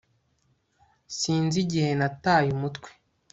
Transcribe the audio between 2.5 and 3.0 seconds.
umutwe